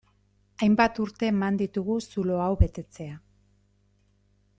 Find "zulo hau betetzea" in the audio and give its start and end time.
2.13-3.21